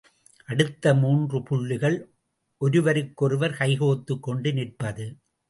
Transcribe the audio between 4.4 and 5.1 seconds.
நிற்பது.